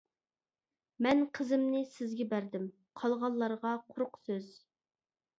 [1.05, 2.65] مەن قىزىمنى سىزگە بەردىم،
[3.01, 4.49] قالغانلارغا قۇرۇق سۆز.